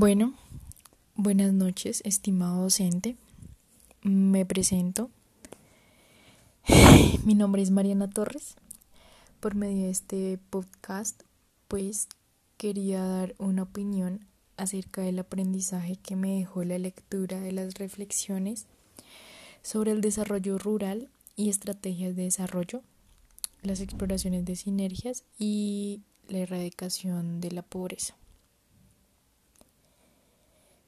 Bueno, 0.00 0.32
buenas 1.14 1.52
noches, 1.52 2.00
estimado 2.06 2.62
docente. 2.62 3.16
Me 4.02 4.46
presento. 4.46 5.10
Mi 7.26 7.34
nombre 7.34 7.60
es 7.60 7.70
Mariana 7.70 8.08
Torres. 8.08 8.54
Por 9.40 9.56
medio 9.56 9.84
de 9.84 9.90
este 9.90 10.38
podcast, 10.48 11.20
pues 11.68 12.08
quería 12.56 13.04
dar 13.04 13.34
una 13.36 13.64
opinión 13.64 14.24
acerca 14.56 15.02
del 15.02 15.18
aprendizaje 15.18 15.96
que 15.96 16.16
me 16.16 16.38
dejó 16.38 16.64
la 16.64 16.78
lectura 16.78 17.38
de 17.38 17.52
las 17.52 17.74
reflexiones 17.74 18.64
sobre 19.60 19.90
el 19.90 20.00
desarrollo 20.00 20.56
rural 20.56 21.10
y 21.36 21.50
estrategias 21.50 22.16
de 22.16 22.22
desarrollo, 22.22 22.80
las 23.60 23.80
exploraciones 23.80 24.46
de 24.46 24.56
sinergias 24.56 25.24
y 25.38 26.00
la 26.26 26.38
erradicación 26.38 27.42
de 27.42 27.50
la 27.50 27.60
pobreza. 27.60 28.14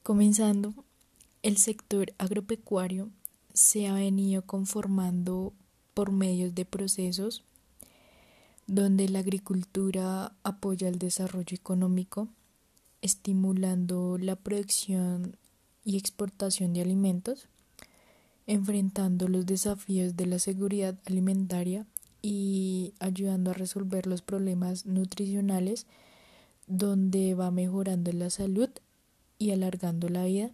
Comenzando, 0.02 0.74
el 1.42 1.58
sector 1.58 2.12
agropecuario 2.18 3.10
se 3.54 3.86
ha 3.86 3.94
venido 3.94 4.42
conformando 4.42 5.52
por 5.94 6.10
medios 6.10 6.56
de 6.56 6.64
procesos 6.64 7.44
donde 8.66 9.08
la 9.08 9.20
agricultura 9.20 10.32
apoya 10.42 10.88
el 10.88 10.98
desarrollo 10.98 11.54
económico, 11.54 12.26
estimulando 13.00 14.18
la 14.18 14.34
producción 14.34 15.36
y 15.84 15.98
exportación 15.98 16.72
de 16.72 16.82
alimentos, 16.82 17.46
enfrentando 18.48 19.28
los 19.28 19.46
desafíos 19.46 20.16
de 20.16 20.26
la 20.26 20.40
seguridad 20.40 20.98
alimentaria 21.06 21.86
y 22.22 22.92
ayudando 22.98 23.52
a 23.52 23.54
resolver 23.54 24.08
los 24.08 24.20
problemas 24.20 24.84
nutricionales, 24.84 25.86
donde 26.66 27.34
va 27.34 27.52
mejorando 27.52 28.10
la 28.12 28.30
salud 28.30 28.70
y 29.42 29.50
alargando 29.50 30.08
la 30.08 30.24
vida, 30.24 30.50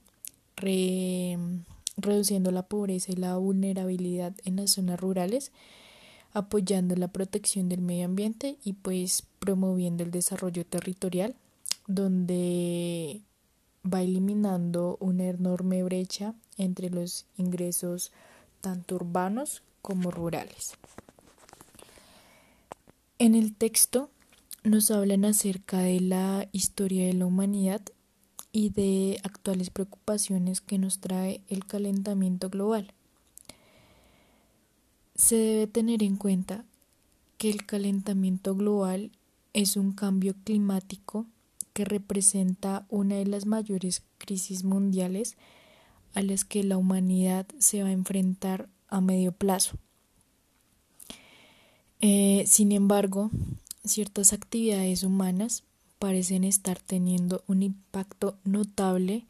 reduciendo 1.96 2.50
la 2.50 2.62
pobreza 2.62 3.12
y 3.12 3.16
la 3.16 3.36
vulnerabilidad 3.36 4.34
en 4.44 4.56
las 4.56 4.72
zonas 4.72 4.98
rurales, 4.98 5.52
apoyando 6.32 6.96
la 6.96 7.08
protección 7.08 7.68
del 7.68 7.82
medio 7.82 8.06
ambiente 8.06 8.56
y 8.64 8.72
pues 8.72 9.24
promoviendo 9.40 10.04
el 10.04 10.10
desarrollo 10.10 10.64
territorial, 10.64 11.34
donde 11.86 13.20
va 13.84 14.02
eliminando 14.02 14.96
una 15.00 15.26
enorme 15.26 15.82
brecha 15.82 16.34
entre 16.56 16.88
los 16.88 17.26
ingresos 17.36 18.10
tanto 18.62 18.96
urbanos 18.96 19.62
como 19.82 20.10
rurales. 20.10 20.72
En 23.18 23.34
el 23.34 23.54
texto 23.54 24.10
nos 24.64 24.90
hablan 24.90 25.24
acerca 25.24 25.78
de 25.80 26.00
la 26.00 26.48
historia 26.52 27.06
de 27.06 27.14
la 27.14 27.26
humanidad 27.26 27.82
y 28.58 28.70
de 28.70 29.20
actuales 29.22 29.70
preocupaciones 29.70 30.60
que 30.60 30.78
nos 30.78 30.98
trae 30.98 31.42
el 31.46 31.64
calentamiento 31.64 32.50
global. 32.50 32.92
Se 35.14 35.36
debe 35.36 35.68
tener 35.68 36.02
en 36.02 36.16
cuenta 36.16 36.64
que 37.36 37.50
el 37.50 37.66
calentamiento 37.66 38.56
global 38.56 39.12
es 39.52 39.76
un 39.76 39.92
cambio 39.92 40.34
climático 40.42 41.24
que 41.72 41.84
representa 41.84 42.84
una 42.88 43.14
de 43.14 43.26
las 43.26 43.46
mayores 43.46 44.02
crisis 44.18 44.64
mundiales 44.64 45.36
a 46.14 46.22
las 46.22 46.44
que 46.44 46.64
la 46.64 46.78
humanidad 46.78 47.46
se 47.60 47.84
va 47.84 47.90
a 47.90 47.92
enfrentar 47.92 48.68
a 48.88 49.00
medio 49.00 49.30
plazo. 49.30 49.78
Eh, 52.00 52.42
sin 52.48 52.72
embargo, 52.72 53.30
ciertas 53.84 54.32
actividades 54.32 55.04
humanas 55.04 55.62
parecen 55.98 56.44
estar 56.44 56.78
teniendo 56.78 57.42
un 57.46 57.62
impacto 57.62 58.36
notable 58.44 59.26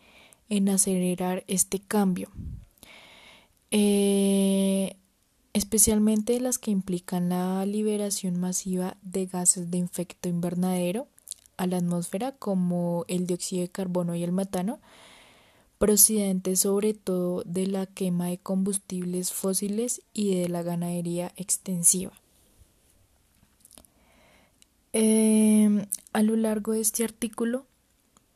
en 0.49 0.69
acelerar 0.69 1.45
este 1.47 1.81
cambio, 1.81 2.31
eh, 3.71 4.97
especialmente 5.53 6.41
las 6.41 6.59
que 6.59 6.71
implican 6.71 7.29
la 7.29 7.65
liberación 7.67 8.39
masiva 8.39 8.97
de 9.03 9.27
gases 9.27 9.71
de 9.71 9.79
efecto 9.79 10.29
invernadero 10.29 11.07
a 11.57 11.67
la 11.67 11.79
atmósfera 11.79 12.33
como 12.33 13.05
el 13.09 13.27
dióxido 13.27 13.63
de 13.63 13.69
carbono 13.69 14.15
y 14.15 14.23
el 14.23 14.33
metano, 14.33 14.79
procedentes 15.79 16.61
sobre 16.61 16.95
todo 16.95 17.43
de 17.45 17.67
la 17.67 17.87
quema 17.87 18.27
de 18.29 18.39
combustibles 18.39 19.33
fósiles 19.33 20.03
y 20.13 20.35
de 20.35 20.49
la 20.49 20.63
ganadería 20.63 21.33
extensiva. 21.37 22.13
Em, 24.93 25.87
a 26.13 26.23
lo 26.23 26.37
largo 26.37 26.73
de 26.73 26.81
este 26.81 27.05
artículo 27.05 27.67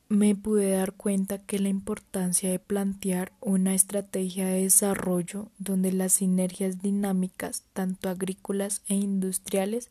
me 0.09 0.35
pude 0.35 0.71
dar 0.71 0.93
cuenta 0.93 1.39
que 1.39 1.57
la 1.57 1.69
importancia 1.69 2.51
de 2.51 2.59
plantear 2.59 3.31
una 3.41 3.73
estrategia 3.73 4.45
de 4.45 4.61
desarrollo 4.61 5.49
donde 5.57 5.91
las 5.91 6.13
sinergias 6.13 6.81
dinámicas, 6.83 7.63
tanto 7.73 8.09
agrícolas 8.09 8.83
e 8.87 8.93
industriales, 8.93 9.89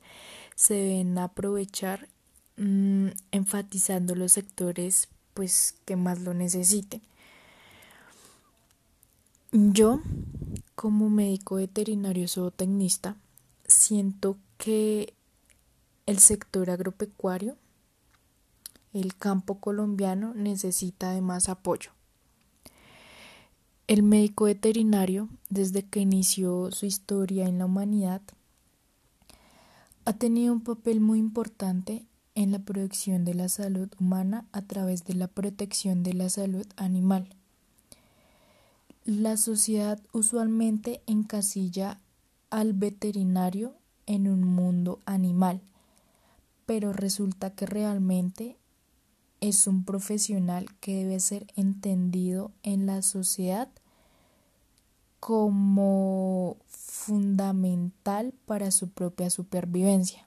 se 0.55 0.75
deben 0.75 1.19
aprovechar 1.19 2.09
mm, 2.57 3.09
enfatizando 3.33 4.15
los 4.15 4.33
sectores 4.33 5.09
pues 5.35 5.75
que 5.85 5.97
más 5.97 6.21
lo 6.21 6.35
necesiten. 6.35 7.03
Yo, 9.51 10.01
como 10.77 11.11
médico 11.11 11.57
veterinario 11.57 12.29
zootecnista, 12.29 13.17
siento 13.67 14.37
que 14.57 15.15
el 16.07 16.19
sector 16.19 16.71
agropecuario, 16.71 17.57
el 18.93 19.17
campo 19.17 19.59
colombiano 19.59 20.35
necesita 20.35 21.13
de 21.13 21.21
más 21.21 21.49
apoyo. 21.49 21.91
El 23.87 24.03
médico 24.03 24.45
veterinario, 24.45 25.29
desde 25.49 25.85
que 25.85 26.01
inició 26.01 26.71
su 26.71 26.87
historia 26.87 27.47
en 27.47 27.59
la 27.59 27.67
humanidad, 27.67 28.23
ha 30.05 30.13
tenido 30.15 30.53
un 30.53 30.63
papel 30.63 31.01
muy 31.01 31.19
importante 31.19 32.05
en 32.35 32.51
la 32.51 32.59
producción 32.59 33.25
de 33.25 33.35
la 33.35 33.49
salud 33.49 33.89
humana 34.01 34.47
a 34.53 34.63
través 34.63 35.05
de 35.05 35.15
la 35.15 35.29
protección 35.29 36.03
de 36.03 36.15
la 36.15 36.29
salud 36.29 36.67
animal. 36.77 37.29
La 39.05 39.37
sociedad 39.37 40.01
usualmente 40.13 41.03
encasilla 41.07 42.01
al 42.51 42.73
veterinario 42.73 43.75
en 44.07 44.29
un 44.29 44.43
mundo 44.43 45.01
animal 45.07 45.61
pero 46.73 46.95
resulta 46.95 47.51
que 47.51 47.67
realmente 47.67 48.57
es 49.43 49.67
un 49.67 49.85
profesional 49.85 50.75
que 50.81 51.05
debe 51.05 51.21
ser 51.21 51.47
entendido 51.55 52.51
en 52.63 52.87
la 52.87 53.03
sociedad 53.03 53.69
como 55.21 56.57
fundamental 56.69 58.33
para 58.47 58.71
su 58.71 58.89
propia 58.89 59.29
supervivencia. 59.29 60.27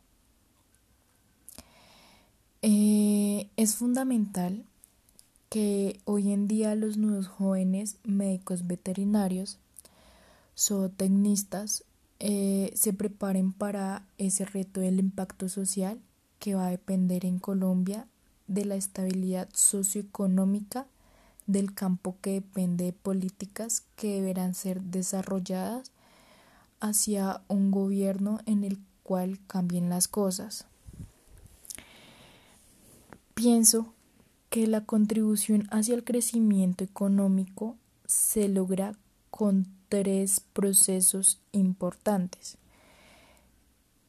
Eh, 2.62 3.50
es 3.58 3.74
fundamental 3.78 4.66
que 5.50 6.00
hoy 6.06 6.32
en 6.32 6.48
día 6.48 6.76
los 6.76 6.98
nuevos 6.98 7.28
jóvenes 7.28 7.98
médicos 8.04 8.68
veterinarios, 8.68 9.58
zootecnistas, 10.56 11.86
eh, 12.20 12.72
se 12.76 12.94
preparen 12.94 13.52
para 13.52 14.06
ese 14.20 14.46
reto 14.46 14.80
del 14.80 15.00
impacto 15.00 15.50
social 15.50 16.00
que 16.40 16.56
va 16.56 16.68
a 16.68 16.72
depender 16.72 17.26
en 17.26 17.40
Colombia 17.40 18.08
de 18.48 18.66
la 18.66 18.76
estabilidad 18.76 19.50
socioeconómica 19.54 20.88
del 21.48 21.74
campo 21.74 22.18
que 22.22 22.32
depende 22.32 22.86
de 22.86 22.94
políticas 22.94 23.84
que 23.96 24.16
deberán 24.16 24.54
ser 24.54 24.82
desarrolladas 24.82 25.92
hacia 26.80 27.42
un 27.48 27.72
gobierno 27.72 28.40
en 28.46 28.64
el 28.64 28.80
cual 29.04 29.40
cambien 29.48 29.90
las 29.90 30.08
cosas. 30.08 30.66
Pienso 33.34 33.94
que 34.50 34.68
la 34.68 34.86
contribución 34.86 35.68
hacia 35.72 35.96
el 35.96 36.04
crecimiento 36.04 36.84
económico 36.84 37.76
se 38.06 38.48
logra 38.48 38.94
con 39.30 39.68
tres 39.90 40.40
procesos 40.40 41.40
importantes. 41.52 42.58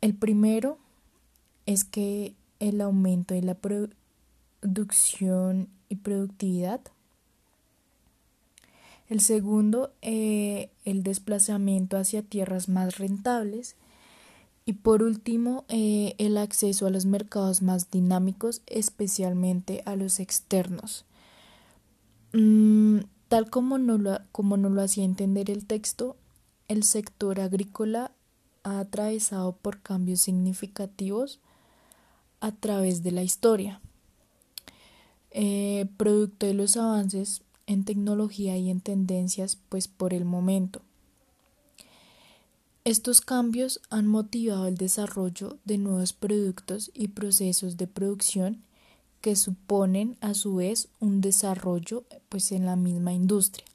El 0.00 0.14
primero 0.14 0.78
es 1.66 1.84
que 1.84 2.34
el 2.60 2.80
aumento 2.80 3.34
de 3.34 3.42
la 3.42 3.54
producción 3.54 5.68
y 5.88 5.96
productividad. 5.96 6.80
El 9.08 9.20
segundo, 9.20 9.92
eh, 10.02 10.70
el 10.84 11.02
desplazamiento 11.02 11.96
hacia 11.96 12.22
tierras 12.22 12.68
más 12.68 12.98
rentables. 12.98 13.76
Y 14.64 14.72
por 14.72 15.04
último, 15.04 15.64
eh, 15.68 16.14
el 16.18 16.38
acceso 16.38 16.86
a 16.86 16.90
los 16.90 17.06
mercados 17.06 17.62
más 17.62 17.90
dinámicos, 17.90 18.62
especialmente 18.66 19.82
a 19.86 19.94
los 19.94 20.18
externos. 20.18 21.04
Mm, 22.32 22.98
tal 23.28 23.48
como 23.48 23.78
no, 23.78 23.96
lo, 23.96 24.18
como 24.32 24.56
no 24.56 24.70
lo 24.70 24.82
hacía 24.82 25.04
entender 25.04 25.50
el 25.50 25.66
texto, 25.66 26.16
el 26.66 26.82
sector 26.82 27.40
agrícola 27.40 28.10
ha 28.64 28.80
atravesado 28.80 29.52
por 29.52 29.80
cambios 29.80 30.22
significativos 30.22 31.38
a 32.40 32.52
través 32.52 33.02
de 33.02 33.12
la 33.12 33.22
historia. 33.22 33.80
Eh, 35.30 35.86
producto 35.96 36.46
de 36.46 36.54
los 36.54 36.76
avances 36.76 37.42
en 37.66 37.84
tecnología 37.84 38.56
y 38.56 38.70
en 38.70 38.80
tendencias, 38.80 39.58
pues 39.68 39.88
por 39.88 40.14
el 40.14 40.24
momento. 40.24 40.82
Estos 42.84 43.20
cambios 43.20 43.80
han 43.90 44.06
motivado 44.06 44.68
el 44.68 44.76
desarrollo 44.76 45.58
de 45.64 45.76
nuevos 45.76 46.12
productos 46.12 46.92
y 46.94 47.08
procesos 47.08 47.76
de 47.76 47.88
producción 47.88 48.62
que 49.20 49.34
suponen 49.34 50.16
a 50.20 50.34
su 50.34 50.54
vez 50.54 50.88
un 51.00 51.20
desarrollo 51.20 52.04
pues 52.28 52.52
en 52.52 52.64
la 52.64 52.76
misma 52.76 53.12
industria. 53.12 53.66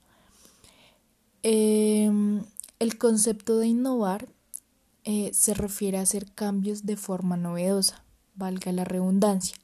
Em, 1.44 2.44
el 2.80 2.98
concepto 2.98 3.58
de 3.58 3.68
innovar 3.68 4.30
eh, 5.04 5.32
se 5.34 5.56
refiere 5.56 5.98
a 5.98 6.04
hacer 6.04 6.32
cambios 6.32 6.86
de 6.86 6.96
forma 6.96 7.36
novedosa, 7.36 8.01
valga 8.36 8.72
la 8.72 8.84
redundancia. 8.84 9.56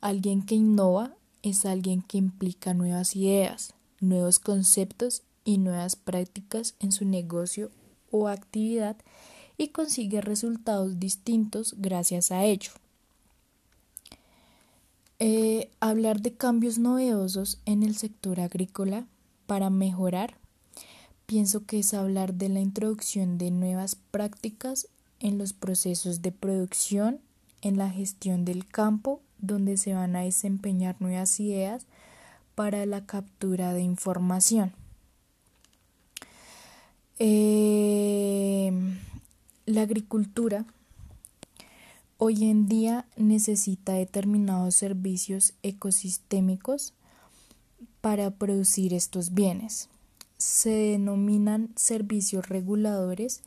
Alguien 0.00 0.42
que 0.42 0.54
innova 0.54 1.14
es 1.42 1.64
alguien 1.64 2.02
que 2.02 2.18
implica 2.18 2.74
nuevas 2.74 3.16
ideas, 3.16 3.74
nuevos 4.00 4.38
conceptos 4.38 5.22
y 5.44 5.58
nuevas 5.58 5.96
prácticas 5.96 6.74
en 6.80 6.92
su 6.92 7.04
negocio 7.04 7.70
o 8.10 8.28
actividad 8.28 8.96
y 9.56 9.68
consigue 9.68 10.20
resultados 10.20 10.98
distintos 10.98 11.74
gracias 11.78 12.30
a 12.32 12.44
ello. 12.44 12.72
Eh, 15.18 15.70
hablar 15.80 16.22
de 16.22 16.32
cambios 16.32 16.78
novedosos 16.78 17.60
en 17.66 17.82
el 17.82 17.94
sector 17.94 18.40
agrícola 18.40 19.06
para 19.46 19.68
mejorar, 19.68 20.38
pienso 21.26 21.66
que 21.66 21.80
es 21.80 21.92
hablar 21.92 22.34
de 22.34 22.48
la 22.48 22.60
introducción 22.60 23.36
de 23.36 23.50
nuevas 23.50 23.96
prácticas 23.96 24.88
en 25.18 25.36
los 25.36 25.52
procesos 25.52 26.22
de 26.22 26.32
producción, 26.32 27.20
en 27.62 27.78
la 27.78 27.90
gestión 27.90 28.44
del 28.44 28.66
campo, 28.66 29.20
donde 29.38 29.76
se 29.76 29.94
van 29.94 30.16
a 30.16 30.22
desempeñar 30.22 30.96
nuevas 31.00 31.38
ideas 31.40 31.86
para 32.54 32.84
la 32.86 33.06
captura 33.06 33.72
de 33.72 33.82
información. 33.82 34.72
Eh, 37.18 38.72
la 39.66 39.82
agricultura 39.82 40.64
hoy 42.16 42.50
en 42.50 42.66
día 42.66 43.06
necesita 43.16 43.92
determinados 43.92 44.74
servicios 44.74 45.54
ecosistémicos 45.62 46.94
para 48.00 48.30
producir 48.30 48.94
estos 48.94 49.32
bienes. 49.32 49.88
Se 50.38 50.70
denominan 50.70 51.70
servicios 51.76 52.48
reguladores 52.48 53.42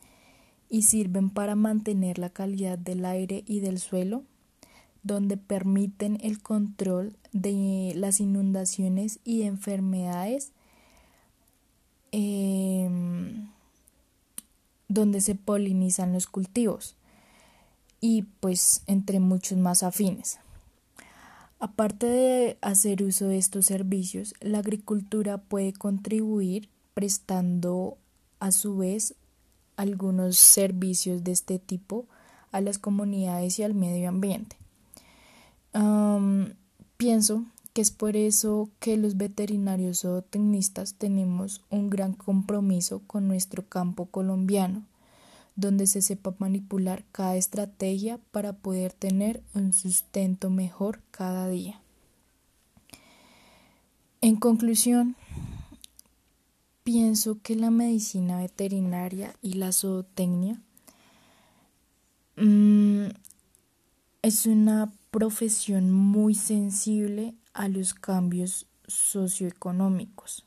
y 0.74 0.82
sirven 0.82 1.30
para 1.30 1.54
mantener 1.54 2.18
la 2.18 2.30
calidad 2.30 2.76
del 2.76 3.04
aire 3.04 3.44
y 3.46 3.60
del 3.60 3.78
suelo, 3.78 4.24
donde 5.04 5.36
permiten 5.36 6.18
el 6.20 6.42
control 6.42 7.16
de 7.30 7.92
las 7.94 8.18
inundaciones 8.18 9.20
y 9.22 9.42
enfermedades 9.42 10.50
em, 12.10 13.50
donde 14.88 15.20
se 15.20 15.36
polinizan 15.36 16.12
los 16.12 16.26
cultivos 16.26 16.96
y 18.00 18.22
pues 18.40 18.82
entre 18.88 19.20
muchos 19.20 19.56
más 19.56 19.84
afines. 19.84 20.40
Aparte 21.60 22.06
de 22.06 22.58
hacer 22.62 23.04
uso 23.04 23.28
de 23.28 23.38
estos 23.38 23.66
servicios, 23.66 24.34
la 24.40 24.58
agricultura 24.58 25.38
puede 25.38 25.72
contribuir 25.72 26.68
prestando 26.94 27.96
a 28.40 28.50
su 28.50 28.76
vez 28.76 29.14
algunos 29.76 30.36
servicios 30.36 31.24
de 31.24 31.32
este 31.32 31.58
tipo 31.58 32.06
a 32.52 32.60
las 32.60 32.78
comunidades 32.78 33.58
y 33.58 33.62
al 33.62 33.74
medio 33.74 34.08
ambiente. 34.08 34.56
pienso 36.96 37.44
que 37.72 37.82
es 37.82 37.90
por 37.90 38.16
eso 38.16 38.70
que 38.78 38.96
los 38.96 39.16
veterinarios 39.16 40.04
o 40.04 40.22
tecnistas 40.22 40.94
tenemos 40.94 41.60
un 41.70 41.90
gran 41.90 42.12
compromiso 42.12 43.02
con 43.08 43.26
nuestro 43.26 43.66
campo 43.68 44.06
colombiano, 44.06 44.84
donde 45.56 45.88
se 45.88 46.00
sepa 46.00 46.34
manipular 46.38 47.04
cada 47.10 47.36
estrategia 47.36 48.20
para 48.30 48.52
poder 48.52 48.92
tener 48.92 49.42
un 49.54 49.72
sustento 49.72 50.50
mejor 50.50 51.00
cada 51.10 51.48
día. 51.48 51.80
En 54.20 54.36
conclusión, 54.36 55.16
pienso 56.84 57.40
que 57.42 57.56
la 57.56 57.70
medicina 57.70 58.38
veterinaria 58.38 59.34
y 59.40 59.54
la 59.54 59.72
zootecnia 59.72 60.60
mm, 62.36 63.06
es 64.22 64.46
una 64.46 64.92
profesión 65.10 65.90
muy 65.90 66.34
sensible 66.34 67.34
a 67.54 67.68
los 67.68 67.94
cambios 67.94 68.66
socioeconómicos, 68.86 70.44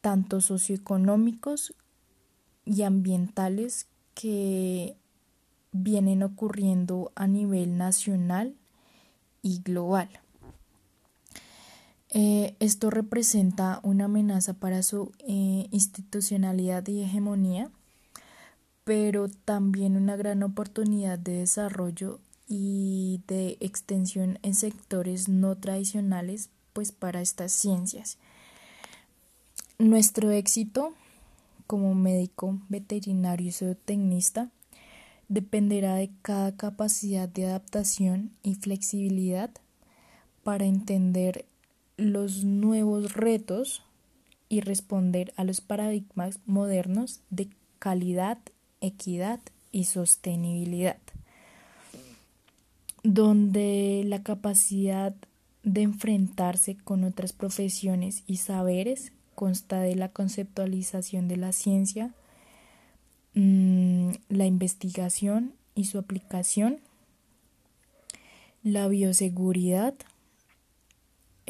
tanto 0.00 0.40
socioeconómicos 0.40 1.74
y 2.64 2.82
ambientales 2.82 3.86
que 4.14 4.96
vienen 5.70 6.24
ocurriendo 6.24 7.12
a 7.14 7.28
nivel 7.28 7.78
nacional 7.78 8.56
y 9.42 9.60
global. 9.62 10.08
Eh, 12.10 12.56
esto 12.58 12.90
representa 12.90 13.80
una 13.82 14.06
amenaza 14.06 14.54
para 14.54 14.82
su 14.82 15.12
eh, 15.20 15.68
institucionalidad 15.70 16.86
y 16.88 17.02
hegemonía, 17.02 17.70
pero 18.84 19.28
también 19.28 19.96
una 19.96 20.16
gran 20.16 20.42
oportunidad 20.42 21.18
de 21.18 21.32
desarrollo 21.32 22.20
y 22.48 23.20
de 23.26 23.58
extensión 23.60 24.38
en 24.42 24.54
sectores 24.54 25.28
no 25.28 25.56
tradicionales 25.56 26.48
pues 26.72 26.92
para 26.92 27.20
estas 27.20 27.52
ciencias. 27.52 28.16
Nuestro 29.78 30.30
éxito 30.30 30.94
como 31.66 31.94
médico 31.94 32.58
veterinario 32.70 33.48
y 33.48 33.52
zootecnista 33.52 34.48
dependerá 35.28 35.96
de 35.96 36.10
cada 36.22 36.56
capacidad 36.56 37.28
de 37.28 37.46
adaptación 37.46 38.32
y 38.42 38.54
flexibilidad 38.54 39.50
para 40.42 40.64
entender 40.64 41.44
los 41.98 42.44
nuevos 42.44 43.12
retos 43.12 43.82
y 44.48 44.62
responder 44.62 45.34
a 45.36 45.44
los 45.44 45.60
paradigmas 45.60 46.40
modernos 46.46 47.20
de 47.28 47.50
calidad, 47.78 48.38
equidad 48.80 49.40
y 49.72 49.84
sostenibilidad 49.84 50.96
donde 53.02 54.02
la 54.04 54.22
capacidad 54.22 55.14
de 55.62 55.82
enfrentarse 55.82 56.76
con 56.76 57.04
otras 57.04 57.32
profesiones 57.32 58.22
y 58.26 58.36
saberes 58.36 59.12
consta 59.34 59.80
de 59.80 59.94
la 59.94 60.08
conceptualización 60.08 61.28
de 61.28 61.36
la 61.36 61.52
ciencia, 61.52 62.12
mm, 63.34 64.10
la 64.28 64.46
investigación 64.46 65.52
y 65.74 65.84
su 65.84 65.98
aplicación, 65.98 66.80
la 68.62 68.88
bioseguridad, 68.88 69.94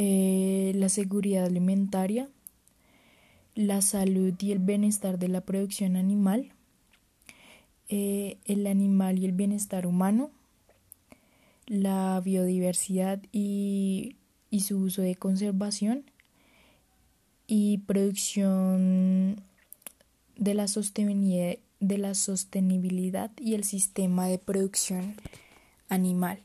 eh, 0.00 0.70
la 0.76 0.88
seguridad 0.88 1.44
alimentaria, 1.44 2.28
la 3.56 3.82
salud 3.82 4.32
y 4.38 4.52
el 4.52 4.60
bienestar 4.60 5.18
de 5.18 5.26
la 5.26 5.40
producción 5.40 5.96
animal, 5.96 6.52
eh, 7.88 8.38
el 8.44 8.68
animal 8.68 9.18
y 9.18 9.24
el 9.24 9.32
bienestar 9.32 9.88
humano, 9.88 10.30
la 11.66 12.22
biodiversidad 12.24 13.20
y, 13.32 14.14
su 14.60 14.78
uso 14.78 15.02
de 15.02 15.16
conservación 15.16 16.04
y 17.48 17.78
producción 17.78 19.42
de 20.36 20.54
la 20.54 20.68
sostenibilidad, 20.68 21.58
de 21.80 21.98
la 21.98 22.14
sostenibilidad 22.14 23.32
y 23.36 23.54
el 23.54 23.64
sistema 23.64 24.28
de 24.28 24.38
producción 24.38 25.16
animal. 25.88 26.40